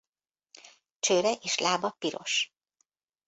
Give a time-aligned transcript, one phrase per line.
[0.99, 2.49] Csőre és lába piros.